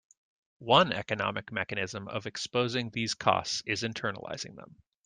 One 0.57 0.93
economic 0.93 1.51
mechanism 1.51 2.07
of 2.07 2.25
exposing 2.25 2.89
these 2.89 3.13
costs 3.13 3.61
is 3.67 3.83
internalizing 3.83 4.55
them. 4.55 4.75